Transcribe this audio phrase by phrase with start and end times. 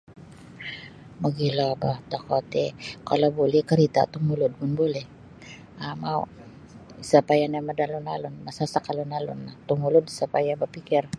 [1.21, 2.63] Mogilo boh tokou ti
[3.07, 5.03] kalau buli karita tumulud pun buli
[5.85, 6.19] um mau
[7.03, 11.03] isa payah nio maya da alun-alun masasak alun-alun tumulud isa payah bapikir.